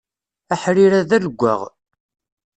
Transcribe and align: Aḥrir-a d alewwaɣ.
Aḥrir-a 0.53 1.01
d 1.09 1.11
alewwaɣ. 1.15 1.61